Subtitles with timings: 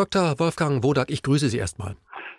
[0.00, 0.38] Dr.
[0.38, 1.94] Wolfgang Wodak, ich grüße Sie erstmal.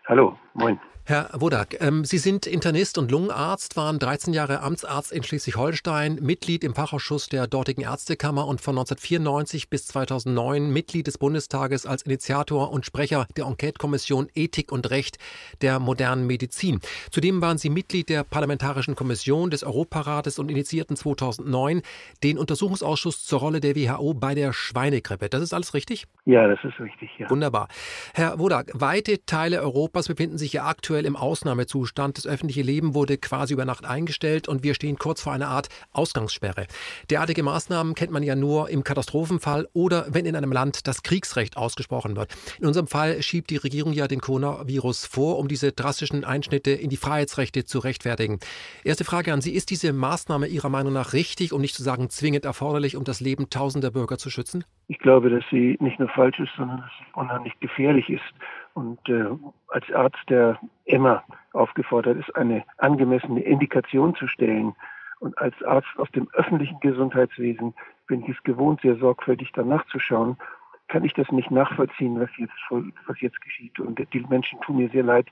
[0.07, 0.79] Hallo, moin.
[1.03, 6.63] Herr Wodak, ähm, Sie sind Internist und Lungenarzt, waren 13 Jahre Amtsarzt in Schleswig-Holstein, Mitglied
[6.63, 12.71] im Fachausschuss der dortigen Ärztekammer und von 1994 bis 2009 Mitglied des Bundestages als Initiator
[12.71, 15.17] und Sprecher der Enquete-Kommission Ethik und Recht
[15.63, 16.79] der modernen Medizin.
[17.09, 21.81] Zudem waren Sie Mitglied der Parlamentarischen Kommission des Europarates und initiierten 2009
[22.23, 25.29] den Untersuchungsausschuss zur Rolle der WHO bei der Schweinegrippe.
[25.29, 26.05] Das ist alles richtig?
[26.25, 27.09] Ja, das ist richtig.
[27.17, 27.27] Ja.
[27.31, 27.69] Wunderbar.
[28.13, 32.17] Herr Wodak, weite Teile Europas befinden sich ja aktuell aktuell im Ausnahmezustand.
[32.17, 35.69] Das öffentliche Leben wurde quasi über Nacht eingestellt und wir stehen kurz vor einer Art
[35.93, 36.67] Ausgangssperre.
[37.09, 41.55] Derartige Maßnahmen kennt man ja nur im Katastrophenfall oder wenn in einem Land das Kriegsrecht
[41.55, 42.35] ausgesprochen wird.
[42.59, 46.89] In unserem Fall schiebt die Regierung ja den Coronavirus vor, um diese drastischen Einschnitte in
[46.89, 48.39] die Freiheitsrechte zu rechtfertigen.
[48.83, 52.09] Erste Frage an Sie, ist diese Maßnahme Ihrer Meinung nach richtig, um nicht zu sagen
[52.09, 54.65] zwingend erforderlich, um das Leben tausender Bürger zu schützen?
[54.89, 58.33] Ich glaube, dass sie nicht nur falsch ist, sondern dass sie unheimlich gefährlich ist.
[58.73, 59.25] Und äh,
[59.67, 64.75] als Arzt, der immer aufgefordert ist, eine angemessene Indikation zu stellen,
[65.21, 67.75] und als Arzt aus dem öffentlichen Gesundheitswesen
[68.07, 70.35] bin ich es gewohnt, sehr sorgfältig danach zu schauen,
[70.87, 73.79] kann ich das nicht nachvollziehen, was jetzt, was jetzt geschieht.
[73.79, 75.27] Und die Menschen tun mir sehr leid,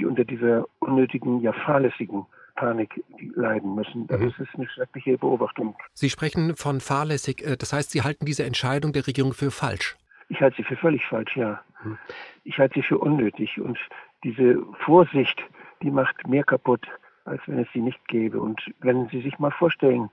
[0.00, 4.06] die unter dieser unnötigen, ja fahrlässigen Panik leiden müssen.
[4.06, 4.28] Das mhm.
[4.28, 5.76] ist eine schreckliche Beobachtung.
[5.92, 7.44] Sie sprechen von fahrlässig.
[7.46, 9.96] Äh, das heißt, Sie halten diese Entscheidung der Regierung für falsch?
[10.28, 11.62] Ich halte sie für völlig falsch, ja.
[11.84, 11.98] Mhm.
[12.44, 13.60] Ich halte sie für unnötig.
[13.60, 13.78] Und
[14.22, 15.42] diese Vorsicht,
[15.82, 16.86] die macht mehr kaputt,
[17.24, 18.40] als wenn es sie nicht gäbe.
[18.40, 20.10] Und wenn Sie sich mal vorstellen,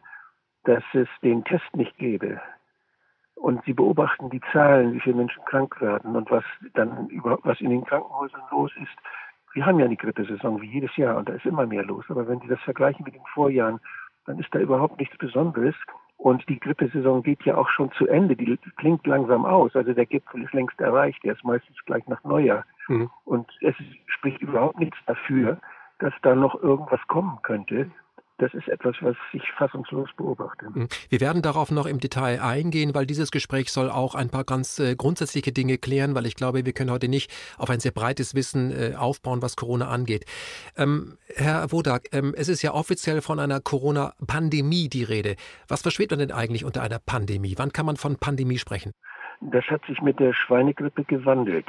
[0.64, 2.42] dass es den Test nicht gäbe
[3.36, 6.44] und Sie beobachten die Zahlen, wie viele Menschen krank werden und was
[6.74, 8.96] dann überhaupt, was in den Krankenhäusern los ist.
[9.54, 12.06] Wir haben ja eine Grippesaison wie jedes Jahr und da ist immer mehr los.
[12.10, 13.80] Aber wenn Sie das vergleichen mit den Vorjahren,
[14.26, 15.76] dann ist da überhaupt nichts Besonderes.
[16.22, 18.36] Und die Grippesaison geht ja auch schon zu Ende.
[18.36, 19.76] Die klingt langsam aus.
[19.76, 21.24] Also der Gipfel ist längst erreicht.
[21.24, 22.64] Der ist meistens gleich nach Neujahr.
[22.88, 23.10] Mhm.
[23.26, 23.74] Und es
[24.06, 25.58] spricht überhaupt nichts dafür,
[25.98, 27.90] dass da noch irgendwas kommen könnte
[28.42, 30.66] das ist etwas, was ich fassungslos beobachte.
[30.74, 30.88] Mhm.
[31.10, 34.80] Wir werden darauf noch im Detail eingehen, weil dieses Gespräch soll auch ein paar ganz
[34.80, 38.34] äh, grundsätzliche Dinge klären, weil ich glaube, wir können heute nicht auf ein sehr breites
[38.34, 40.26] Wissen äh, aufbauen, was Corona angeht.
[40.76, 45.36] Ähm, Herr Wodak, ähm, es ist ja offiziell von einer Corona-Pandemie die Rede.
[45.68, 47.54] Was versteht man denn eigentlich unter einer Pandemie?
[47.58, 48.94] Wann kann man von Pandemie sprechen?
[49.42, 51.66] Das hat sich mit der Schweinegrippe gewandelt.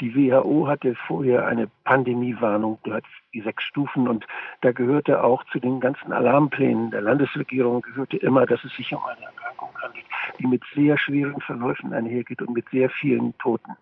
[0.00, 4.26] Die WHO hatte vorher eine Pandemiewarnung, die hat die sechs Stufen und
[4.62, 9.04] da gehörte auch zu den ganzen Alarmplänen der Landesregierung gehörte immer, dass es sich um
[9.04, 10.06] eine Erkrankung handelt,
[10.38, 13.76] die mit sehr schweren Verläufen einhergeht und mit sehr vielen Toten.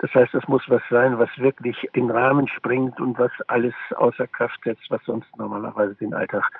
[0.00, 4.26] Das heißt, es muss was sein, was wirklich den Rahmen springt und was alles außer
[4.26, 6.50] Kraft setzt, was sonst normalerweise den Alltag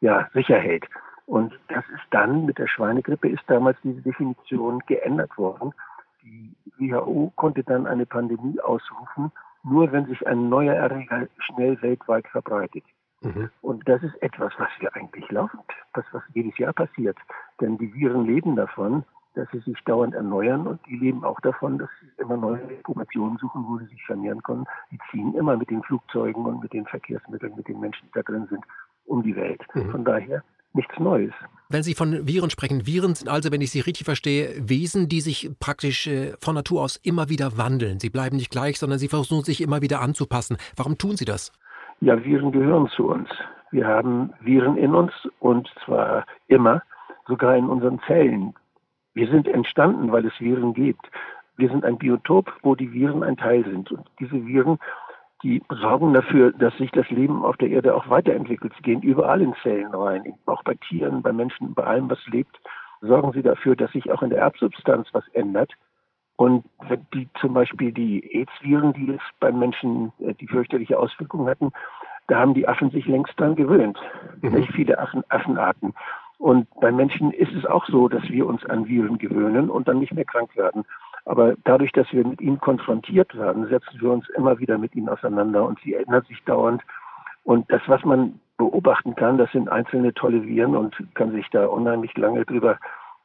[0.00, 0.86] ja sicher hält.
[1.26, 5.72] Und das ist dann mit der Schweinegrippe ist damals diese Definition geändert worden
[6.80, 9.30] WHO konnte dann eine Pandemie ausrufen,
[9.62, 12.84] nur wenn sich ein neuer Erreger schnell weltweit verbreitet.
[13.22, 13.50] Mhm.
[13.60, 17.18] Und das ist etwas, was wir eigentlich laufend, das was jedes Jahr passiert.
[17.60, 19.04] Denn die Viren leben davon,
[19.34, 23.36] dass sie sich dauernd erneuern und die leben auch davon, dass sie immer neue Informationen
[23.38, 24.64] suchen, wo sie sich vermehren können.
[24.90, 28.22] Die ziehen immer mit den Flugzeugen und mit den Verkehrsmitteln, mit den Menschen, die da
[28.22, 28.64] drin sind,
[29.04, 29.62] um die Welt.
[29.74, 29.90] Mhm.
[29.90, 30.42] Von daher
[30.74, 31.32] nichts Neues.
[31.68, 35.20] Wenn Sie von Viren sprechen, Viren sind also, wenn ich Sie richtig verstehe, Wesen, die
[35.20, 38.00] sich praktisch äh, von Natur aus immer wieder wandeln.
[38.00, 40.56] Sie bleiben nicht gleich, sondern sie versuchen sich immer wieder anzupassen.
[40.76, 41.52] Warum tun Sie das?
[42.00, 43.28] Ja, Viren gehören zu uns.
[43.70, 46.82] Wir haben Viren in uns und zwar immer,
[47.28, 48.54] sogar in unseren Zellen.
[49.14, 51.08] Wir sind entstanden, weil es Viren gibt.
[51.56, 53.92] Wir sind ein Biotop, wo die Viren ein Teil sind.
[53.92, 54.78] Und diese Viren
[55.42, 58.72] die sorgen dafür, dass sich das Leben auf der Erde auch weiterentwickelt.
[58.76, 62.60] Sie gehen überall in Zellen rein, auch bei Tieren, bei Menschen, bei allem, was lebt,
[63.00, 65.72] sorgen sie dafür, dass sich auch in der Erbsubstanz was ändert.
[66.36, 71.48] Und wenn die zum Beispiel die AIDS-Viren, die jetzt beim Menschen äh, die fürchterliche Auswirkungen
[71.48, 71.70] hatten,
[72.28, 73.98] da haben die Affen sich längst dran gewöhnt.
[74.40, 74.52] Mhm.
[74.52, 75.94] Nicht viele Affen, Affenarten.
[76.38, 79.98] Und bei Menschen ist es auch so, dass wir uns an Viren gewöhnen und dann
[79.98, 80.84] nicht mehr krank werden.
[81.24, 85.08] Aber dadurch, dass wir mit ihnen konfrontiert werden, setzen wir uns immer wieder mit ihnen
[85.08, 86.82] auseinander und sie ändern sich dauernd.
[87.44, 91.66] Und das, was man beobachten kann, das sind einzelne tolle Viren und kann sich da
[91.66, 92.78] unheimlich lange drüber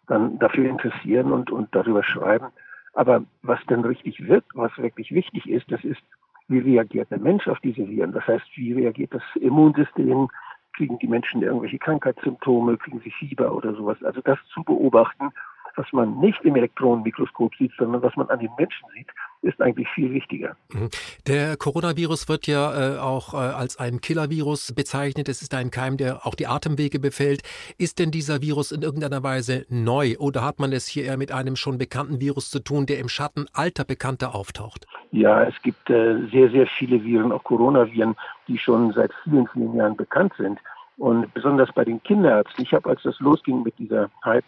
[0.08, 2.48] dann dafür interessieren und, und darüber schreiben.
[2.94, 6.02] Aber was denn richtig wirkt, was wirklich wichtig ist, das ist,
[6.48, 8.14] wie reagiert der Mensch auf diese Viren?
[8.14, 10.30] Das heißt, wie reagiert das Immunsystem?
[10.74, 12.78] Kriegen die Menschen irgendwelche Krankheitssymptome?
[12.78, 13.98] Kriegen sie Fieber oder sowas?
[14.04, 15.32] Also das zu beobachten
[15.76, 19.08] was man nicht im Elektronenmikroskop sieht, sondern was man an den Menschen sieht,
[19.42, 20.56] ist eigentlich viel wichtiger.
[20.74, 20.90] Mhm.
[21.28, 25.30] Der Coronavirus wird ja äh, auch äh, als ein Killervirus bezeichnet.
[25.30, 27.44] Es ist ein Keim, der auch die Atemwege befällt.
[27.78, 31.32] Ist denn dieser Virus in irgendeiner Weise neu oder hat man es hier eher mit
[31.32, 34.88] einem schon bekannten Virus zu tun, der im Schatten alter Bekannter auftaucht?
[35.12, 38.16] Ja, es gibt äh, sehr, sehr viele Viren, auch Coronaviren,
[38.48, 40.60] die schon seit vielen, vielen Jahren bekannt sind.
[40.98, 42.64] Und besonders bei den Kinderärzten.
[42.64, 44.46] Ich habe, als das losging mit dieser Hype,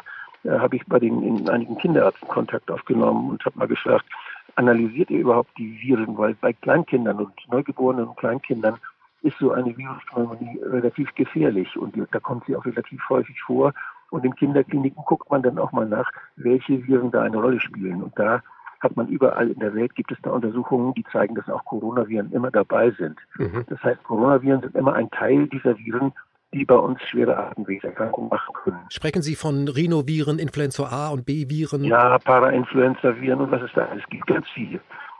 [0.49, 4.05] habe ich bei den in einigen Kinderärzten Kontakt aufgenommen und habe mal gefragt,
[4.55, 6.17] analysiert ihr überhaupt die Viren?
[6.17, 8.77] Weil bei Kleinkindern und Neugeborenen und Kleinkindern
[9.21, 13.73] ist so eine Viruspneumonie relativ gefährlich und da kommt sie auch relativ häufig vor.
[14.09, 18.01] Und in Kinderkliniken guckt man dann auch mal nach, welche Viren da eine Rolle spielen.
[18.01, 18.41] Und da
[18.79, 22.31] hat man überall in der Welt, gibt es da Untersuchungen, die zeigen, dass auch Coronaviren
[22.31, 23.17] immer dabei sind.
[23.37, 23.65] Mhm.
[23.67, 26.13] Das heißt, Coronaviren sind immer ein Teil dieser Viren
[26.53, 28.79] die bei uns schwere Atemwegserkrankungen machen können.
[28.89, 31.83] Sprechen Sie von Rhinoviren, Influenza A und B-Viren?
[31.83, 34.79] Ja, Parainfluenza-Viren und was es da alles gibt, ganz viele.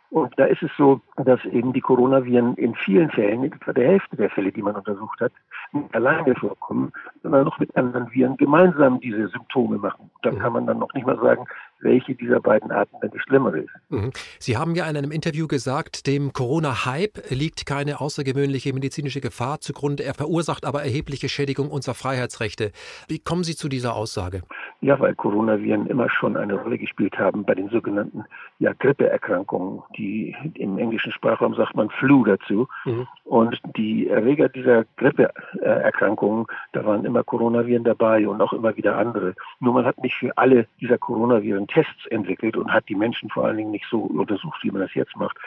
[0.09, 3.87] Und da ist es so, dass eben die Coronaviren in vielen Fällen, in etwa der
[3.87, 5.33] Hälfte der Fälle, die man untersucht hat,
[5.73, 6.93] nicht alleine vorkommen,
[7.23, 10.09] sondern noch mit anderen Viren gemeinsam diese Symptome machen.
[10.21, 10.39] Da mhm.
[10.39, 11.45] kann man dann noch nicht mal sagen,
[11.79, 13.69] welche dieser beiden Arten denn die schlimmere ist.
[13.89, 14.11] Mhm.
[14.39, 20.03] Sie haben ja in einem Interview gesagt, dem Corona-Hype liegt keine außergewöhnliche medizinische Gefahr zugrunde.
[20.03, 22.71] Er verursacht aber erhebliche Schädigung unserer Freiheitsrechte.
[23.07, 24.41] Wie kommen Sie zu dieser Aussage?
[24.81, 28.25] Ja, weil Coronaviren immer schon eine Rolle gespielt haben bei den sogenannten
[28.59, 29.83] ja, Grippeerkrankungen.
[29.97, 32.67] Die im englischen Sprachraum sagt man Flu dazu.
[32.85, 33.07] Mhm.
[33.23, 39.35] Und die Erreger dieser Grippeerkrankungen, da waren immer Coronaviren dabei und auch immer wieder andere.
[39.59, 43.45] Nur man hat nicht für alle dieser Coronaviren Tests entwickelt und hat die Menschen vor
[43.45, 45.37] allen Dingen nicht so untersucht, wie man das jetzt macht.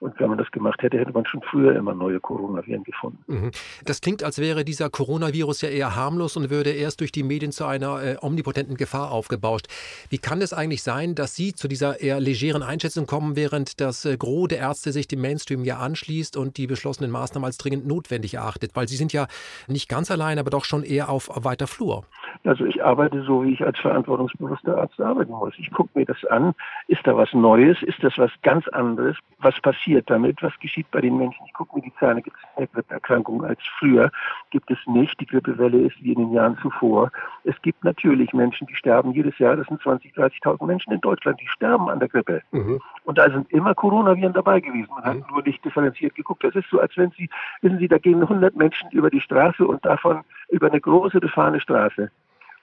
[0.00, 3.18] Und wenn man das gemacht hätte, hätte man schon früher immer neue Coronaviren gefunden.
[3.26, 3.50] Mhm.
[3.84, 7.52] Das klingt, als wäre dieser Coronavirus ja eher harmlos und würde erst durch die Medien
[7.52, 9.66] zu einer äh, omnipotenten Gefahr aufgebauscht.
[10.10, 14.04] Wie kann es eigentlich sein, dass Sie zu dieser eher legeren Einschätzung kommen, während das
[14.04, 17.86] äh, Gros der Ärzte sich dem Mainstream ja anschließt und die beschlossenen Maßnahmen als dringend
[17.86, 18.72] notwendig erachtet?
[18.74, 19.26] Weil Sie sind ja
[19.66, 22.04] nicht ganz allein, aber doch schon eher auf weiter Flur.
[22.44, 25.54] Also ich arbeite so, wie ich als verantwortungsbewusster Arzt arbeiten muss.
[25.58, 26.54] Ich gucke mir das an.
[26.86, 27.82] Ist da was Neues?
[27.82, 29.16] Ist das was ganz anderes?
[29.40, 30.42] Was passiert damit?
[30.42, 31.44] Was geschieht bei den Menschen?
[31.46, 32.22] Ich gucke mir die Zähne.
[32.22, 34.10] Gibt es mehr Grippeerkrankungen als früher?
[34.50, 35.18] Gibt es nicht.
[35.20, 37.10] Die Grippewelle ist wie in den Jahren zuvor.
[37.44, 39.56] Es gibt natürlich Menschen, die sterben jedes Jahr.
[39.56, 42.42] Das sind 20.000, 30.000 Menschen in Deutschland, die sterben an der Grippe.
[42.52, 42.80] Mhm.
[43.04, 44.90] Und da sind immer Coronaviren dabei gewesen.
[44.90, 45.22] Man mhm.
[45.22, 46.44] hat nur nicht differenziert geguckt.
[46.44, 47.28] Das ist so, als wenn Sie,
[47.62, 51.60] wissen Sie, da gehen 100 Menschen über die Straße und davon über eine große befahrene
[51.60, 52.10] Straße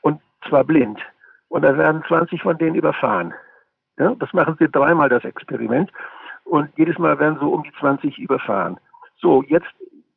[0.01, 0.99] und zwar blind.
[1.49, 3.33] Und da werden 20 von denen überfahren.
[3.97, 5.89] Ja, das machen sie dreimal das Experiment
[6.45, 8.77] und jedes Mal werden so um die 20 überfahren.
[9.17, 9.67] So, jetzt,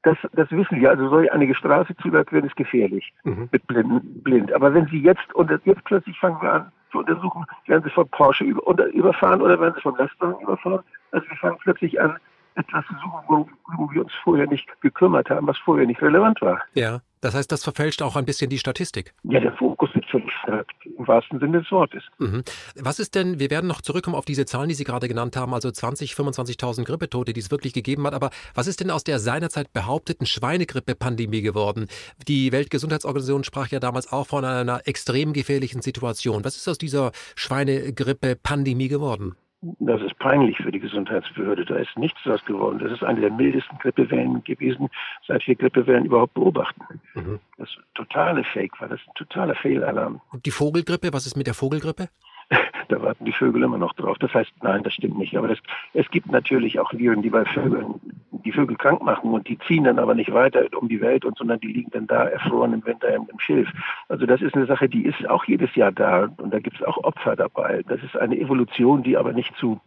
[0.03, 3.49] das, das wissen wir, also soll eine Straße zu überqueren, ist gefährlich mhm.
[3.51, 4.53] mit blind, blind.
[4.53, 8.09] Aber wenn Sie jetzt, und jetzt plötzlich fangen wir an zu untersuchen, werden Sie von
[8.09, 10.85] Porsche über, überfahren oder werden Sie von Lastwagen überfahren?
[11.11, 12.17] Also wir fangen plötzlich an,
[12.55, 16.61] etwas zu suchen, worum wir uns vorher nicht gekümmert haben, was vorher nicht relevant war.
[16.75, 19.15] Ja, das heißt, das verfälscht auch ein bisschen die Statistik.
[19.25, 22.03] Ja, der Fokus wird verfälscht, im wahrsten Sinne des Wortes.
[22.19, 22.43] Mhm.
[22.77, 25.55] Was ist denn, wir werden noch zurückkommen auf diese Zahlen, die Sie gerade genannt haben,
[25.55, 29.19] also 20, 25.000 Grippetote, die es wirklich gegeben hat, aber was ist denn aus der
[29.19, 31.87] seinerzeit behaupteten Schweinegrippe-Pandemie geworden?
[32.27, 36.45] Die Weltgesundheitsorganisation sprach ja damals auch von einer extrem gefährlichen Situation.
[36.45, 39.37] Was ist aus dieser Schweinegrippe-Pandemie geworden?
[39.61, 41.65] Das ist peinlich für die Gesundheitsbehörde.
[41.65, 42.79] Da ist nichts draus geworden.
[42.79, 44.89] Das ist eine der mildesten Grippewellen gewesen,
[45.27, 47.01] seit wir Grippewellen überhaupt beobachten.
[47.15, 47.41] Mhm.
[47.57, 48.89] Das totale Fake war.
[48.89, 50.21] Das ist ein totaler Fehlalarm.
[50.31, 52.09] Und die Vogelgrippe, was ist mit der Vogelgrippe?
[52.89, 54.19] da warten die Vögel immer noch drauf.
[54.19, 55.37] Das heißt, nein, das stimmt nicht.
[55.37, 55.59] Aber das,
[55.93, 58.01] es gibt natürlich auch Viren, die bei Vögeln
[58.45, 61.37] die Vögel krank machen und die ziehen dann aber nicht weiter um die Welt und
[61.37, 63.69] sondern die liegen dann da erfroren im Winter im, im Schilf.
[64.09, 66.87] Also das ist eine Sache, die ist auch jedes Jahr da und da gibt es
[66.87, 67.83] auch Opfer dabei.
[67.89, 69.81] Das ist eine Evolution, die aber nicht zu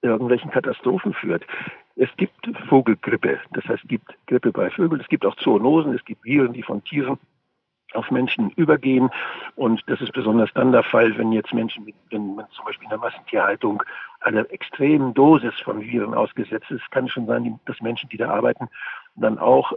[0.00, 1.44] irgendwelchen Katastrophen führt.
[1.96, 6.04] Es gibt Vogelgrippe, das heißt, es gibt Grippe bei Vögeln, es gibt auch Zoonosen, es
[6.04, 7.18] gibt Viren, die von Tieren
[7.94, 9.10] auf Menschen übergehen.
[9.56, 12.84] Und das ist besonders dann der Fall, wenn jetzt Menschen, mit, wenn man zum Beispiel
[12.84, 13.82] in der Massentierhaltung
[14.20, 18.30] einer extremen Dosis von Viren ausgesetzt ist, kann es schon sein, dass Menschen, die da
[18.30, 18.68] arbeiten,
[19.16, 19.72] dann auch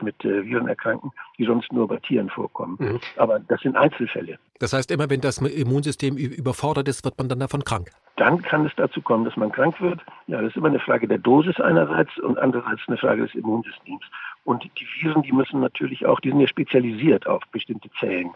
[0.00, 2.76] mit äh, Viren erkranken, die sonst nur bei Tieren vorkommen.
[2.78, 3.00] Mhm.
[3.16, 4.38] Aber das sind Einzelfälle.
[4.58, 7.90] Das heißt, immer wenn das Immunsystem überfordert ist, wird man dann davon krank.
[8.16, 10.00] Dann kann es dazu kommen, dass man krank wird.
[10.28, 14.04] Ja, das ist immer eine Frage der Dosis einerseits und andererseits eine Frage des Immunsystems.
[14.44, 18.30] Und die Viren, die müssen natürlich auch, die sind ja spezialisiert auf bestimmte Zellen,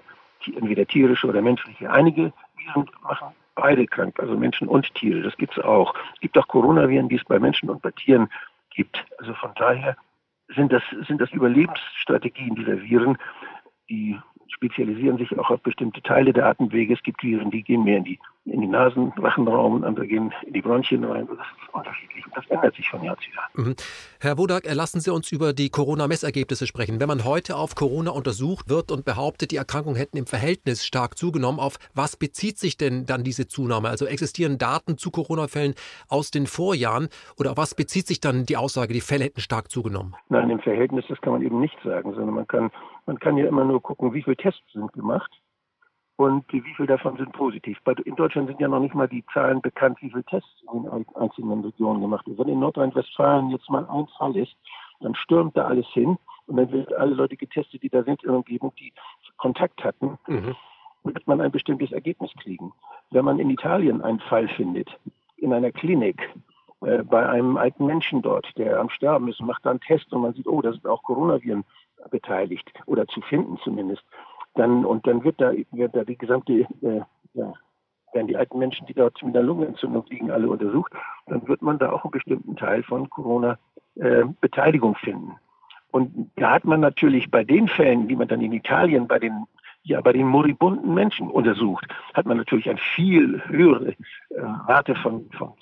[0.46, 1.90] entweder tierische oder menschliche.
[1.90, 5.22] Einige Viren machen beide krank, also Menschen und Tiere.
[5.22, 5.94] Das gibt es auch.
[6.14, 8.28] Es gibt auch Coronaviren, die es bei Menschen und bei Tieren
[8.70, 9.04] gibt.
[9.18, 9.96] Also von daher
[10.54, 13.18] sind das, sind das Überlebensstrategien dieser Viren,
[13.88, 14.16] die
[14.48, 16.94] spezialisieren sich auch auf bestimmte Teile der Atemwege.
[16.94, 20.62] Es gibt Viren, die gehen mehr in die in die Nasenrachenraum, andere gehen in die
[20.62, 21.26] Bronchien rein.
[21.26, 23.48] Das ist unterschiedlich und das ändert sich von Jahr zu Jahr.
[23.54, 23.76] Mhm.
[24.20, 27.00] Herr Wodak, lassen Sie uns über die Corona-Messergebnisse sprechen.
[27.00, 31.18] Wenn man heute auf Corona untersucht wird und behauptet, die Erkrankungen hätten im Verhältnis stark
[31.18, 33.88] zugenommen, auf was bezieht sich denn dann diese Zunahme?
[33.88, 35.74] Also existieren Daten zu Corona-Fällen
[36.08, 39.70] aus den Vorjahren oder auf was bezieht sich dann die Aussage, die Fälle hätten stark
[39.70, 40.14] zugenommen?
[40.28, 42.70] Nein, im Verhältnis, das kann man eben nicht sagen, sondern man kann,
[43.06, 45.30] man kann ja immer nur gucken, wie viele Tests sind gemacht
[46.16, 47.78] und wie viele davon sind positiv.
[48.04, 51.06] In Deutschland sind ja noch nicht mal die Zahlen bekannt, wie viele Tests in den
[51.14, 52.38] einzelnen Regionen gemacht werden.
[52.38, 54.56] Wenn in Nordrhein-Westfalen jetzt mal ein Fall ist,
[55.00, 58.30] dann stürmt da alles hin und dann wird alle Leute getestet, die da sind in
[58.30, 58.92] der Umgebung, die
[59.36, 60.56] Kontakt hatten, mhm.
[61.04, 62.72] wird man ein bestimmtes Ergebnis kriegen.
[63.10, 64.88] Wenn man in Italien einen Fall findet,
[65.36, 66.34] in einer Klinik,
[66.80, 70.22] äh, bei einem alten Menschen dort, der am Sterben ist, macht da einen Test und
[70.22, 71.64] man sieht, oh, da sind auch Coronaviren
[72.10, 74.04] beteiligt oder zu finden zumindest
[74.56, 77.00] dann, und dann wird da, wird da die gesamte, äh,
[77.34, 77.52] ja,
[78.12, 80.92] werden die alten Menschen, die dort mit einer Lungenentzündung liegen, alle untersucht,
[81.26, 85.32] dann wird man da auch einen bestimmten Teil von Corona-Beteiligung äh, finden.
[85.90, 89.46] Und da hat man natürlich bei den Fällen, die man dann in Italien bei den
[89.86, 95.30] ja, bei den moribunden Menschen untersucht, hat man natürlich eine viel höhere äh, Rate von,
[95.38, 95.52] von.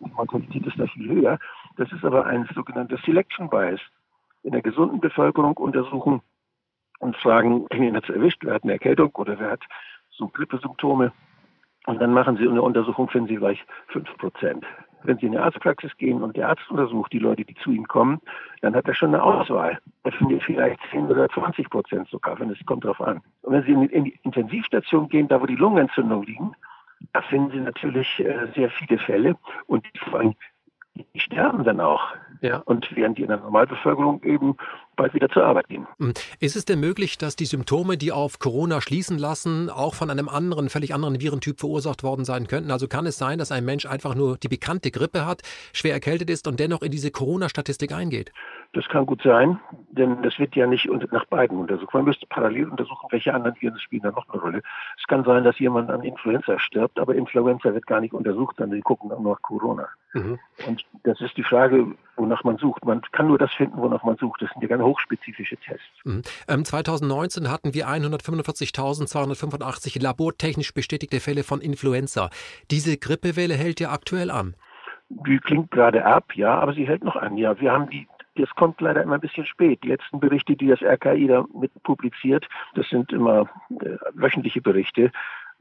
[0.00, 1.38] Die Mortalität ist da viel höher.
[1.76, 3.80] Das ist aber ein sogenannter Selection Bias.
[4.42, 6.22] In der gesunden Bevölkerung untersuchen
[7.02, 9.62] und fragen, wen hat es erwischt, wer hat eine Erkältung oder wer hat
[10.10, 11.12] so Grippesymptome.
[11.86, 14.64] Und dann machen sie eine Untersuchung, finden sie gleich 5 Prozent.
[15.02, 17.88] Wenn Sie in eine Arztpraxis gehen und der Arzt untersucht die Leute, die zu ihm
[17.88, 18.20] kommen,
[18.60, 19.80] dann hat er schon eine Auswahl.
[20.04, 23.20] Er findet vielleicht 10 oder 20 Prozent sogar, wenn es kommt darauf an.
[23.42, 26.52] Und wenn Sie in die Intensivstation gehen, da wo die Lungenentzündung liegen,
[27.12, 30.34] da finden Sie natürlich äh, sehr viele Fälle und vor allem
[30.94, 32.14] die sterben dann auch.
[32.42, 32.58] Ja.
[32.58, 34.56] Und während die in der Normalbevölkerung eben
[34.96, 35.86] bald wieder zur Arbeit gehen.
[35.98, 36.12] Hm.
[36.40, 40.28] Ist es denn möglich, dass die Symptome, die auf Corona schließen lassen, auch von einem
[40.28, 42.70] anderen, völlig anderen Virentyp verursacht worden sein könnten?
[42.70, 46.30] Also kann es sein, dass ein Mensch einfach nur die bekannte Grippe hat, schwer erkältet
[46.30, 48.32] ist und dennoch in diese Corona-Statistik eingeht?
[48.74, 49.60] Das kann gut sein,
[49.90, 51.92] denn das wird ja nicht nach beiden untersucht.
[51.92, 54.62] Man müsste parallel untersuchen, welche anderen Viren spielen da noch eine Rolle.
[54.96, 58.76] Es kann sein, dass jemand an Influenza stirbt, aber Influenza wird gar nicht untersucht, sondern
[58.76, 59.88] die gucken nur nach Corona.
[60.14, 60.38] Mhm.
[60.66, 62.86] Und das ist die Frage, wonach man sucht.
[62.86, 64.40] Man kann nur das finden, wonach man sucht.
[64.40, 65.84] Das sind ja ganz hochspezifische Tests.
[66.04, 66.22] Mhm.
[66.48, 72.30] Ähm, 2019 hatten wir 145.285 labortechnisch bestätigte Fälle von Influenza.
[72.70, 74.56] Diese Grippewelle hält ja aktuell an.
[75.10, 77.36] Die klingt gerade ab, ja, aber sie hält noch an.
[77.36, 79.82] Ja, wir haben die das kommt leider immer ein bisschen spät.
[79.82, 83.48] Die letzten Berichte, die das RKI da mit publiziert, das sind immer
[83.80, 85.12] äh, wöchentliche Berichte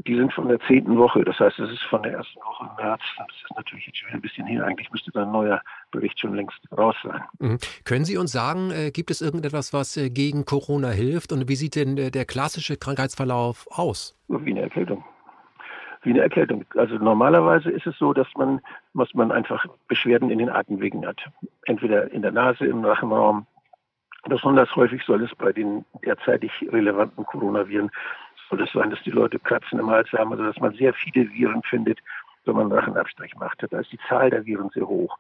[0.08, 1.24] die sind von der zehnten Woche.
[1.24, 3.02] Das heißt, es ist von der ersten Woche im März.
[3.18, 4.62] Das ist natürlich jetzt schon wieder ein bisschen hin.
[4.62, 5.62] Eigentlich müsste da ein neuer
[5.92, 7.22] Bericht schon längst raus sein.
[7.40, 7.58] Mhm.
[7.86, 11.32] Können Sie uns sagen, äh, gibt es irgendetwas, was äh, gegen Corona hilft?
[11.32, 14.18] Und wie sieht denn äh, der klassische Krankheitsverlauf aus?
[14.28, 15.04] Wie eine Erkältung.
[16.04, 16.66] Wie eine Erkältung.
[16.76, 18.60] Also normalerweise ist es so, dass man,
[18.94, 21.22] dass man einfach Beschwerden in den Atemwegen hat.
[21.66, 23.46] Entweder in der Nase, im Rachenraum.
[24.28, 27.92] Besonders häufig soll es bei den derzeitig relevanten Coronaviren
[28.52, 31.32] soll es sein, dass die Leute Kratzen im Hals haben, also dass man sehr viele
[31.32, 32.00] Viren findet,
[32.46, 33.66] wenn man einen Rachenabstrich macht.
[33.70, 35.18] Da ist die Zahl der Viren sehr hoch.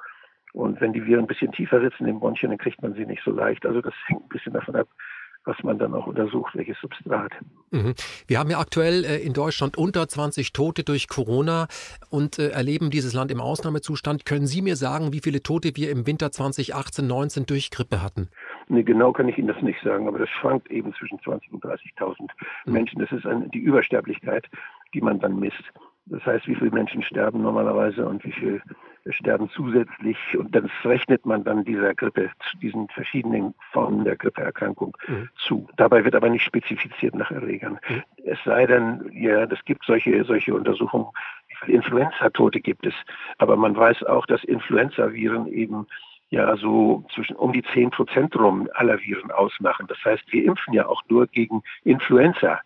[0.53, 3.23] Und wenn die Viren ein bisschen tiefer sitzen im Bronchien, dann kriegt man sie nicht
[3.23, 3.65] so leicht.
[3.65, 4.87] Also das hängt ein bisschen davon ab,
[5.45, 7.31] was man dann auch untersucht, welches Substrat.
[7.71, 7.93] Mhm.
[8.27, 11.67] Wir haben ja aktuell äh, in Deutschland unter 20 Tote durch Corona
[12.09, 14.25] und äh, erleben dieses Land im Ausnahmezustand.
[14.25, 18.29] Können Sie mir sagen, wie viele Tote wir im Winter 2018, 19 durch Grippe hatten?
[18.67, 21.65] Nee, genau kann ich Ihnen das nicht sagen, aber das schwankt eben zwischen 20.000 und
[21.65, 22.21] 30.000
[22.65, 22.73] mhm.
[22.73, 22.99] Menschen.
[22.99, 24.47] Das ist eine, die Übersterblichkeit,
[24.93, 25.63] die man dann misst.
[26.05, 28.61] Das heißt, wie viele Menschen sterben normalerweise und wie viele
[29.09, 30.17] sterben zusätzlich.
[30.37, 32.29] Und das rechnet man dann dieser Grippe,
[32.61, 35.29] diesen verschiedenen Formen der Grippeerkrankung mhm.
[35.35, 35.67] zu.
[35.77, 37.79] Dabei wird aber nicht spezifiziert nach Erregern.
[37.87, 38.03] Mhm.
[38.25, 41.07] Es sei denn, ja, es gibt solche, solche Untersuchungen,
[41.47, 42.93] wie viele Influenza-Tote gibt es.
[43.37, 45.87] Aber man weiß auch, dass Influenza-Viren eben
[46.29, 49.85] ja so zwischen um die 10 Prozent rum aller Viren ausmachen.
[49.87, 52.61] Das heißt, wir impfen ja auch nur gegen Influenza.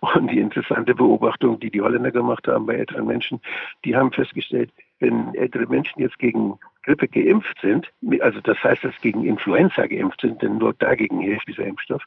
[0.00, 3.40] Und die interessante Beobachtung, die die Holländer gemacht haben bei älteren Menschen,
[3.84, 4.70] die haben festgestellt,
[5.00, 10.20] wenn ältere Menschen jetzt gegen Grippe geimpft sind, also das heißt, dass gegen Influenza geimpft
[10.20, 12.02] sind, denn nur dagegen hilft dieser Impfstoff,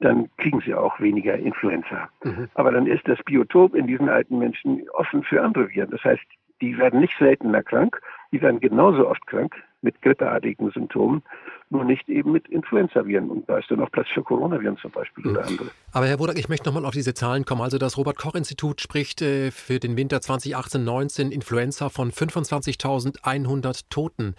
[0.00, 2.08] dann kriegen sie auch weniger Influenza.
[2.22, 2.48] Mhm.
[2.54, 5.90] Aber dann ist das Biotop in diesen alten Menschen offen für andere Viren.
[5.90, 6.22] Das heißt,
[6.60, 8.00] die werden nicht seltener krank,
[8.32, 11.22] die werden genauso oft krank mit grippeartigen Symptomen,
[11.70, 13.30] nur nicht eben mit Influenzaviren.
[13.30, 15.48] Und da ist dann auch Platz für Coronaviren zum Beispiel oder hm.
[15.48, 15.70] andere.
[15.92, 17.60] Aber Herr Wodak, ich möchte nochmal auf diese Zahlen kommen.
[17.60, 24.34] Also das Robert-Koch-Institut spricht äh, für den Winter 2018-19 Influenza von 25.100 Toten.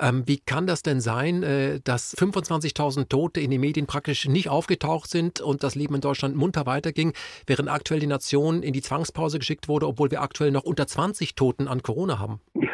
[0.00, 4.48] Ähm, wie kann das denn sein, äh, dass 25.000 Tote in den Medien praktisch nicht
[4.48, 7.12] aufgetaucht sind und das Leben in Deutschland munter weiterging,
[7.46, 11.36] während aktuell die Nation in die Zwangspause geschickt wurde, obwohl wir aktuell noch unter 20
[11.36, 12.40] Toten an Corona haben?
[12.54, 12.70] Ja.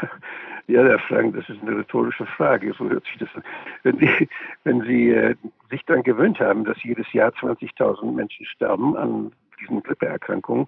[0.69, 2.75] Ja, Herr Frank, das ist eine rhetorische Frage.
[2.77, 3.45] So hört sich das an.
[3.85, 4.29] Wenn Sie,
[4.65, 5.35] wenn Sie äh,
[5.71, 10.67] sich daran gewöhnt haben, dass jedes Jahr 20.000 Menschen sterben an diesen Grippeerkrankungen,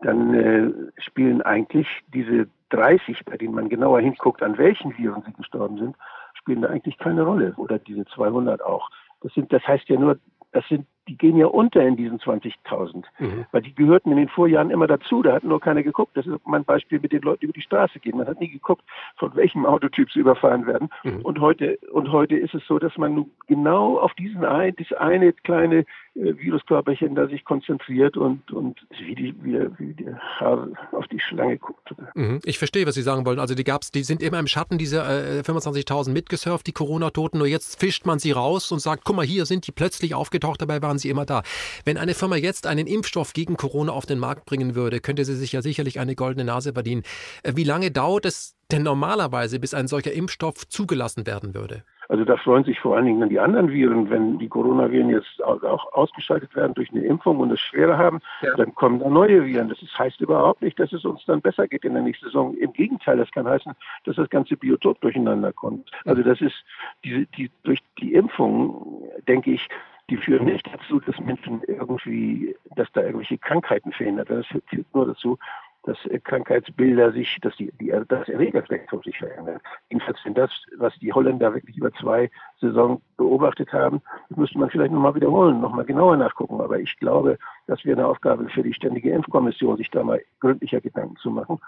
[0.00, 0.70] dann äh,
[1.00, 5.96] spielen eigentlich diese 30, bei denen man genauer hinguckt, an welchen Viren sie gestorben sind,
[6.34, 7.54] spielen da eigentlich keine Rolle.
[7.56, 8.88] Oder diese 200 auch.
[9.22, 10.18] Das sind, das heißt ja nur,
[10.52, 13.44] das sind die gehen ja unter in diesen 20.000, mhm.
[13.50, 16.16] weil die gehörten in den Vorjahren immer dazu, da hat nur keiner geguckt.
[16.16, 18.16] Das ist mein Beispiel mit den Leuten, die über die Straße gehen.
[18.16, 18.84] Man hat nie geguckt,
[19.16, 20.88] von welchem Autotyp sie überfahren werden.
[21.02, 21.22] Mhm.
[21.22, 25.32] Und heute und heute ist es so, dass man genau auf diesen ein, dieses eine
[25.32, 31.20] kleine Viruskörperchen da sich konzentriert und und wie die wie, wie der Haar auf die
[31.20, 31.94] Schlange guckt.
[32.14, 32.40] Mhm.
[32.44, 33.38] Ich verstehe, was Sie sagen wollen.
[33.38, 37.38] Also die gab's, die sind immer im Schatten dieser äh, 25.000 mitgesurft, die Corona-Toten.
[37.38, 40.60] Nur jetzt fischt man sie raus und sagt, guck mal, hier sind die plötzlich aufgetaucht.
[40.60, 41.42] Dabei waren sie immer da.
[41.84, 45.36] Wenn eine Firma jetzt einen Impfstoff gegen Corona auf den Markt bringen würde, könnte sie
[45.36, 47.02] sich ja sicherlich eine goldene Nase verdienen.
[47.42, 51.84] Äh, wie lange dauert es denn normalerweise, bis ein solcher Impfstoff zugelassen werden würde?
[52.10, 55.42] Also da freuen sich vor allen Dingen dann die anderen Viren, wenn die Coronaviren jetzt
[55.44, 58.56] auch ausgeschaltet werden durch eine Impfung und es schwerer haben, ja.
[58.56, 59.68] dann kommen da neue Viren.
[59.68, 62.56] Das heißt überhaupt nicht, dass es uns dann besser geht in der nächsten Saison.
[62.56, 63.72] Im Gegenteil, das kann heißen,
[64.04, 65.88] dass das ganze Biotop durcheinander kommt.
[66.04, 66.64] Also das ist
[67.04, 69.68] diese, die, durch die Impfung, denke ich,
[70.08, 74.44] die führen nicht dazu, dass Menschen irgendwie, dass da irgendwelche Krankheiten verhindert werden.
[74.50, 75.38] Das führt nur dazu,
[75.84, 79.62] dass Krankheitsbilder sich, dass die, die das Erregerspektrum sich verändert.
[79.88, 84.70] Jedenfalls sind das, was die Holländer wirklich über zwei Saisons beobachtet haben, das müsste man
[84.70, 86.60] vielleicht nochmal wiederholen, nochmal genauer nachgucken.
[86.60, 90.80] Aber ich glaube, das wäre eine Aufgabe für die Ständige Impfkommission, sich da mal gründlicher
[90.80, 91.58] Gedanken zu machen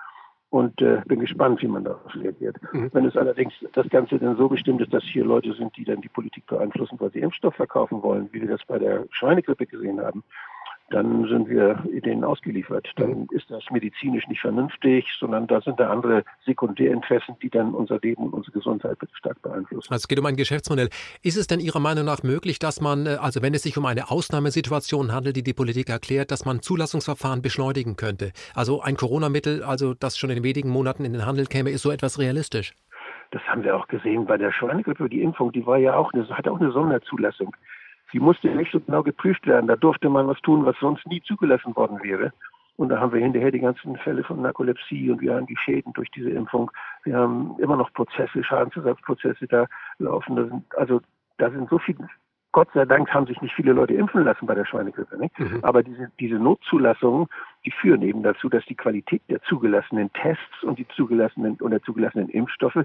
[0.53, 2.57] und äh, bin gespannt, wie man darauf reagiert.
[2.73, 2.91] Mhm.
[2.93, 6.03] Wenn es allerdings das Ganze dann so bestimmt ist, dass hier Leute sind, die dann
[6.03, 9.99] die Politik beeinflussen, weil sie Impfstoff verkaufen wollen, wie wir das bei der Schweinegrippe gesehen
[9.99, 10.23] haben,
[10.91, 12.89] dann sind wir denen ausgeliefert.
[12.97, 13.29] Dann mhm.
[13.31, 18.25] ist das medizinisch nicht vernünftig, sondern da sind da andere Sekundärinteressen, die dann unser Leben
[18.25, 19.93] und unsere Gesundheit stark beeinflussen.
[19.93, 20.91] Also es geht um ein Geschäftsmodell.
[21.23, 23.87] Ist es denn Ihrer Meinung nach möglich, dass man, äh, also wenn es sich um
[23.87, 28.33] eine Ausnahmesituation handelt, die die Politik erklärt, dass man Zulassungsverfahren beschleunigen könnte?
[28.55, 31.91] Also ein Corona-Mittel, also das schon in wenigen Monaten in den Handel käme, ist so
[31.91, 32.75] etwas realistisch?
[33.31, 35.09] Das haben wir auch gesehen bei der Schweinegrippe.
[35.09, 37.57] Die Impfung, die war ja auch eine, hat auch eine Sonderzulassung.
[38.13, 39.67] Die musste nicht so genau geprüft werden.
[39.67, 42.33] Da durfte man was tun, was sonst nie zugelassen worden wäre.
[42.77, 45.93] Und da haben wir hinterher die ganzen Fälle von Narkolepsie und wir haben die Schäden
[45.93, 46.71] durch diese Impfung.
[47.05, 49.67] Wir haben immer noch Prozesse, Schadensersatzprozesse da
[49.99, 50.37] laufen.
[50.37, 51.01] Sind, also
[51.39, 52.09] da sind so viele,
[52.53, 55.17] Gott sei Dank haben sich nicht viele Leute impfen lassen bei der Schweinegrippe.
[55.17, 55.59] Mhm.
[55.63, 57.29] Aber diese, diese Notzulassungen,
[57.65, 61.83] die führen eben dazu, dass die Qualität der zugelassenen Tests und die zugelassenen und der
[61.83, 62.85] zugelassenen Impfstoffe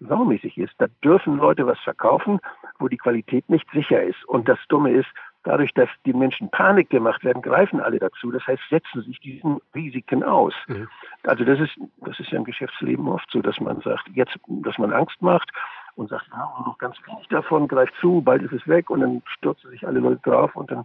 [0.00, 0.74] saumäßig ist.
[0.78, 2.38] Da dürfen Leute was verkaufen,
[2.78, 4.24] wo die Qualität nicht sicher ist.
[4.26, 5.08] Und das Dumme ist,
[5.44, 8.30] dadurch, dass die Menschen Panik gemacht werden, greifen alle dazu.
[8.30, 10.54] Das heißt, setzen sich diesen Risiken aus.
[10.66, 10.88] Mhm.
[11.22, 14.76] Also das ist, das ist ja im Geschäftsleben oft so, dass man sagt, jetzt, dass
[14.78, 15.50] man Angst macht
[15.94, 19.22] und sagt, ja, noch ganz wenig davon, greift zu, bald ist es weg und dann
[19.26, 20.84] stürzen sich alle Leute drauf und dann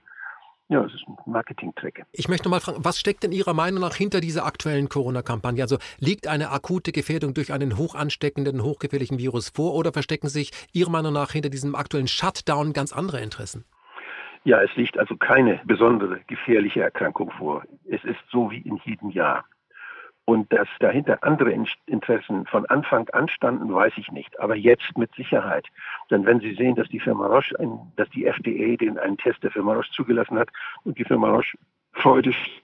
[0.72, 2.06] ja, es ist ein Marketing-Trick.
[2.14, 5.62] Ich möchte mal fragen, was steckt in Ihrer Meinung nach hinter dieser aktuellen Corona-Kampagne?
[5.62, 10.52] Also liegt eine akute Gefährdung durch einen hoch ansteckenden, hochgefährlichen Virus vor oder verstecken sich
[10.72, 13.66] Ihrer Meinung nach hinter diesem aktuellen Shutdown ganz andere Interessen?
[14.46, 17.64] Ja, es liegt also keine besondere gefährliche Erkrankung vor.
[17.90, 19.44] Es ist so wie in jedem Jahr.
[20.26, 21.52] Und dass dahinter andere
[21.88, 24.40] Interessen von Anfang an standen, weiß ich nicht.
[24.40, 25.68] Aber jetzt mit Sicherheit.
[26.10, 29.44] Denn wenn Sie sehen, dass die Firma Roche, ein, dass die FDA den einen Test
[29.44, 30.50] der Firma Roche zugelassen hat
[30.84, 31.58] und die Firma Roche
[31.94, 32.64] freudig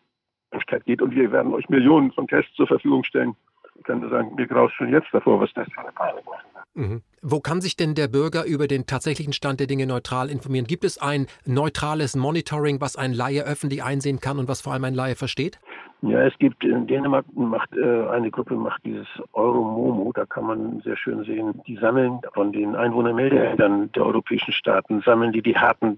[0.85, 3.35] geht und wir werden euch Millionen von Tests zur Verfügung stellen,
[3.75, 6.45] ich sagen, mir graust schon jetzt davor, was das für eine Panik macht.
[6.73, 7.01] Mhm.
[7.21, 10.65] Wo kann sich denn der Bürger über den tatsächlichen Stand der Dinge neutral informieren?
[10.65, 14.83] Gibt es ein neutrales Monitoring, was ein Laie öffentlich einsehen kann und was vor allem
[14.83, 15.59] ein Laie versteht?
[16.01, 20.79] Ja, es gibt in Dänemark macht äh, eine Gruppe macht dieses Euromomo, da kann man
[20.81, 25.97] sehr schön sehen, die sammeln von den Einwohnermeldeämtern der europäischen Staaten sammeln die die harten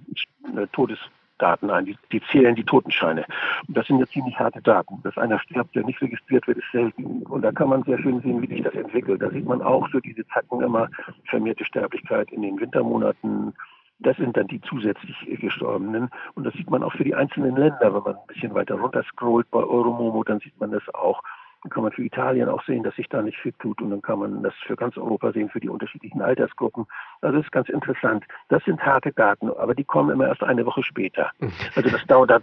[0.55, 3.25] äh, Todesdaten ein, die, die zählen die Totenscheine.
[3.67, 5.01] Und das sind ja ziemlich harte Daten.
[5.03, 7.23] Dass einer stirbt, der nicht registriert wird, ist selten.
[7.23, 9.21] Und da kann man sehr schön sehen, wie sich das entwickelt.
[9.21, 10.89] Da sieht man auch so diese Zacken immer
[11.25, 13.53] vermehrte Sterblichkeit in den Wintermonaten,
[13.99, 16.09] das sind dann die zusätzlich Gestorbenen.
[16.35, 17.93] Und das sieht man auch für die einzelnen Länder.
[17.93, 21.21] Wenn man ein bisschen weiter runter scrollt bei Euromomo, dann sieht man das auch.
[21.63, 23.81] Dann kann man für Italien auch sehen, dass sich da nicht viel tut.
[23.81, 26.85] Und dann kann man das für ganz Europa sehen, für die unterschiedlichen Altersgruppen.
[27.21, 28.23] Also das ist ganz interessant.
[28.47, 31.31] Das sind harte Daten, aber die kommen immer erst eine Woche später.
[31.75, 32.39] Also das dauert, da,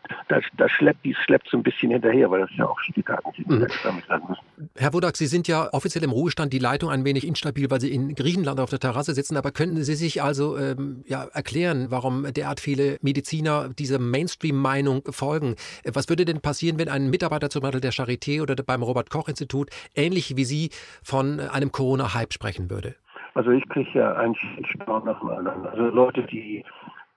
[0.57, 3.51] da schleppt, die schleppt so ein bisschen hinterher, weil das ja auch die Daten sind,
[3.51, 3.65] die mhm.
[3.65, 4.71] gesammelt werden müssen.
[4.77, 7.93] Herr Wodak, Sie sind ja offiziell im Ruhestand, die Leitung ein wenig instabil, weil Sie
[7.93, 9.37] in Griechenland auf der Terrasse sitzen.
[9.37, 15.57] Aber könnten Sie sich also ähm, ja, erklären, warum derart viele Mediziner dieser Mainstream-Meinung folgen?
[15.85, 20.37] Was würde denn passieren, wenn ein Mitarbeiter zum Beispiel der Charité oder beim Robert-Koch-Institut ähnlich
[20.37, 20.71] wie Sie
[21.03, 22.97] von einem Corona-Hype sprechen würde?
[23.35, 25.67] Also ich kriege ja einen Shitstorm nach dem anderen.
[25.67, 26.65] Also Leute, die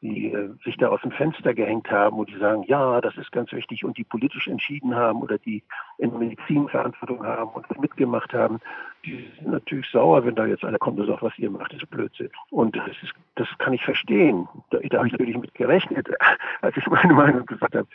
[0.02, 3.34] die äh, sich da aus dem Fenster gehängt haben und die sagen, ja, das ist
[3.34, 5.62] ganz wichtig und die politisch entschieden haben oder die
[5.98, 8.60] in Medizin Verantwortung haben und mitgemacht haben,
[9.06, 11.90] die sind natürlich sauer, wenn da jetzt einer kommt und sagt, was ihr macht, ist
[11.90, 12.30] Blödsinn.
[12.50, 14.48] Und das, ist, das kann ich verstehen.
[14.70, 16.08] Da, da habe ich natürlich mit gerechnet,
[16.62, 17.88] als ich meine Meinung gesagt habe.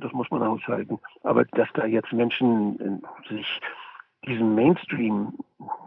[0.00, 0.98] Das muss man aushalten.
[1.22, 3.60] Aber dass da jetzt Menschen äh, sich
[4.26, 5.32] diesem Mainstream,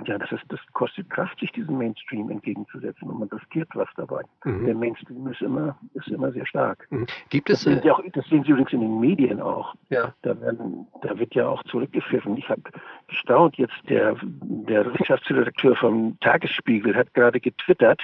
[0.06, 4.24] ja, das, ist, das kostet Kraft, sich diesem Mainstream entgegenzusetzen und man riskiert was dabei.
[4.46, 4.66] Mhm.
[4.66, 6.88] Der Mainstream ist immer, ist immer sehr stark.
[6.90, 7.08] Mhm.
[7.30, 9.76] Gibt es, das, äh, auch, das sehen Sie übrigens in den Medien auch.
[9.90, 10.14] Ja.
[10.22, 12.38] Da, werden, da wird ja auch zurückgepfiffen.
[12.38, 12.62] Ich habe
[13.08, 18.02] gestaunt, jetzt der, der Wissenschaftsredakteur vom Tagesspiegel hat gerade getwittert,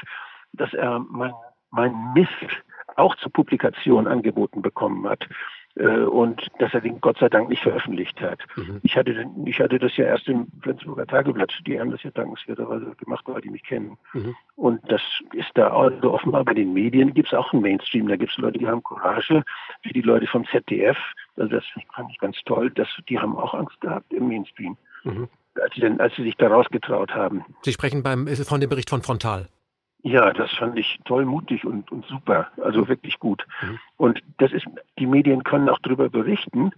[0.54, 1.34] dass er mein,
[1.72, 2.64] mein Mist
[2.98, 5.28] auch zur Publikation angeboten bekommen hat.
[5.76, 8.40] Äh, und dass er den Gott sei Dank nicht veröffentlicht hat.
[8.56, 8.80] Mhm.
[8.84, 12.96] Ich, hatte, ich hatte das ja erst im Flensburger Tageblatt, die haben das ja dankenswerterweise
[12.96, 13.98] gemacht, weil die mich kennen.
[14.14, 14.36] Mhm.
[14.56, 15.02] Und das
[15.34, 18.08] ist da also offenbar bei den Medien gibt es auch einen Mainstream.
[18.08, 19.44] Da gibt es Leute, die haben Courage,
[19.84, 20.98] wie die Leute vom ZDF.
[21.36, 22.70] Also das fand ich ganz toll.
[22.72, 24.78] dass die haben auch Angst gehabt im Mainstream.
[25.04, 25.28] Mhm.
[25.62, 27.46] Als sie, denn, als sie sich da rausgetraut haben.
[27.64, 29.48] Sie sprechen beim, von dem Bericht von Frontal.
[30.06, 32.48] Ja, das fand ich toll, mutig und, und super.
[32.62, 33.44] Also wirklich gut.
[33.64, 33.80] Mhm.
[33.98, 34.68] Und das ist,
[35.00, 36.70] die Medien können auch darüber berichten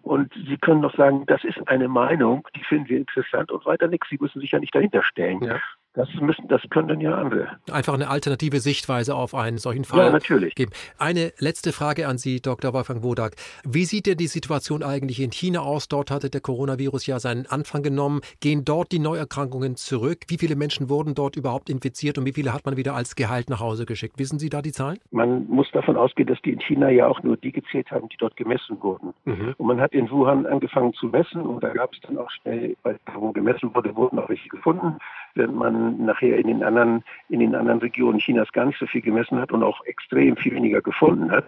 [0.00, 3.86] und sie können noch sagen, das ist eine Meinung, die finden wir interessant und weiter
[3.86, 4.08] nichts.
[4.08, 5.42] Sie müssen sich ja nicht dahinter stellen.
[5.42, 5.60] Ja.
[5.94, 7.48] Das müssen, das können dann ja andere.
[7.70, 10.54] Einfach eine alternative Sichtweise auf einen solchen Fall ja, natürlich.
[10.54, 10.70] geben.
[10.98, 12.72] Eine letzte Frage an Sie, Dr.
[12.72, 13.34] Wolfgang Wodak.
[13.64, 15.88] Wie sieht denn die Situation eigentlich in China aus?
[15.88, 18.20] Dort hatte der Coronavirus ja seinen Anfang genommen.
[18.38, 20.20] Gehen dort die Neuerkrankungen zurück?
[20.28, 23.50] Wie viele Menschen wurden dort überhaupt infiziert und wie viele hat man wieder als Gehalt
[23.50, 24.16] nach Hause geschickt?
[24.18, 24.98] Wissen Sie da die Zahlen?
[25.10, 28.16] Man muss davon ausgehen, dass die in China ja auch nur die gezählt haben, die
[28.16, 29.12] dort gemessen wurden.
[29.24, 29.54] Mhm.
[29.58, 32.76] Und man hat in Wuhan angefangen zu messen und da gab es dann auch schnell,
[32.84, 34.96] weil wo gemessen wurde, wurden auch welche gefunden.
[35.34, 39.00] Wenn man nachher in den anderen, in den anderen Regionen Chinas gar nicht so viel
[39.00, 41.46] gemessen hat und auch extrem viel weniger gefunden hat.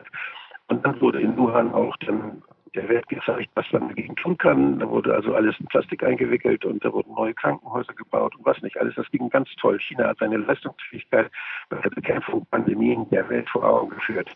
[0.68, 2.42] Und dann wurde in Wuhan auch dann
[2.74, 4.78] der Welt gezeigt, was man dagegen tun kann.
[4.78, 8.60] Da wurde also alles in Plastik eingewickelt und da wurden neue Krankenhäuser gebaut und was
[8.62, 8.94] nicht alles.
[8.94, 9.78] Das ging ganz toll.
[9.78, 11.30] China hat seine Leistungsfähigkeit
[11.68, 14.30] bei der Bekämpfung Pandemien der Welt vor Augen geführt.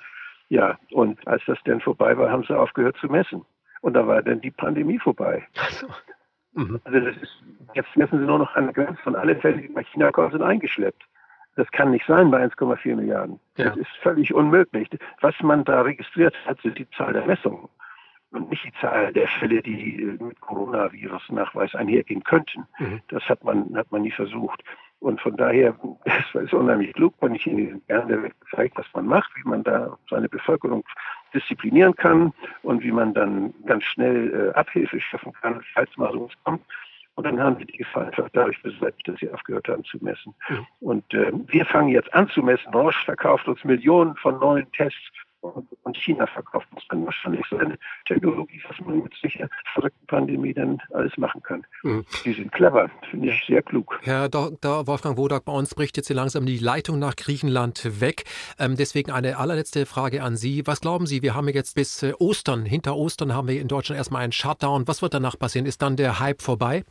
[0.49, 3.45] Ja, und als das dann vorbei war, haben sie aufgehört zu messen.
[3.81, 5.47] Und da war dann die Pandemie vorbei.
[5.57, 5.87] Also,
[6.57, 6.81] mhm.
[6.85, 7.43] also das ist,
[7.75, 10.33] jetzt messen sie nur noch an der Grenze von alle Fälle, die nach China kommen,
[10.33, 11.03] sind eingeschleppt.
[11.57, 13.41] Das kann nicht sein bei 1,4 Milliarden.
[13.57, 13.67] Ja.
[13.67, 14.89] Das ist völlig unmöglich.
[15.23, 17.69] Was man da registriert hat, sind die Zahl der Messungen
[18.31, 22.67] und nicht die Zahl der Fälle, die mit Coronavirus-Nachweis einhergehen könnten.
[22.79, 23.01] Mhm.
[23.09, 24.63] Das hat man, hat man nie versucht.
[25.01, 28.77] Und von daher es ist unheimlich klug, wenn ich in diesem Kern der Welt zeigt,
[28.77, 30.85] was man macht, wie man da seine Bevölkerung
[31.37, 36.33] disziplinieren kann und wie man dann ganz schnell äh, Abhilfe schaffen kann, falls mal sowas
[36.45, 36.63] kommt.
[37.15, 40.35] Und dann haben wir die Gefahr einfach dadurch beseitigt, dass sie aufgehört haben zu messen.
[40.49, 40.67] Mhm.
[40.81, 42.73] Und äh, wir fangen jetzt an zu messen.
[42.75, 45.01] Roche verkauft uns Millionen von neuen Tests
[45.83, 46.67] und China verkauft.
[46.75, 51.43] Das kann wahrscheinlich so eine Technologie, was man mit sicher verrückten Pandemie dann alles machen
[51.43, 51.65] kann.
[51.83, 52.05] Mhm.
[52.25, 53.99] Die sind clever, finde ich sehr klug.
[54.03, 54.87] Herr Dr.
[54.87, 58.25] Wolfgang Wodak, bei uns bricht jetzt hier langsam die Leitung nach Griechenland weg.
[58.59, 60.67] Ähm, deswegen eine allerletzte Frage an Sie.
[60.67, 63.99] Was glauben Sie, wir haben jetzt bis äh, Ostern, hinter Ostern haben wir in Deutschland
[63.99, 64.87] erstmal einen Shutdown.
[64.89, 65.67] Was wird danach passieren?
[65.67, 66.85] Ist dann der Hype vorbei?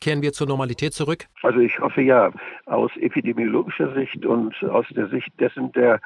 [0.00, 1.26] Kehren wir zur Normalität zurück?
[1.42, 2.32] Also ich hoffe ja,
[2.66, 6.00] aus epidemiologischer Sicht und aus der Sicht dessen, der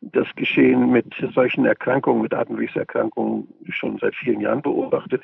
[0.00, 5.22] das Geschehen mit solchen Erkrankungen, mit Atemwegserkrankungen schon seit vielen Jahren beobachtet,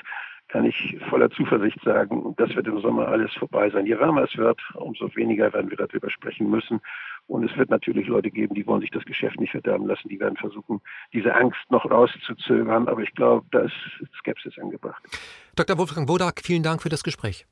[0.49, 3.87] kann ich voller Zuversicht sagen, das wird im Sommer alles vorbei sein.
[3.87, 6.81] Je wärmer es wird, umso weniger werden wir darüber sprechen müssen.
[7.27, 10.09] Und es wird natürlich Leute geben, die wollen sich das Geschäft nicht verderben lassen.
[10.09, 10.81] Die werden versuchen,
[11.13, 12.87] diese Angst noch rauszuzögern.
[12.87, 13.75] Aber ich glaube, da ist
[14.19, 15.03] Skepsis angebracht.
[15.57, 15.79] Dr.
[15.79, 17.47] Wolfgang Wodak, vielen Dank für das Gespräch.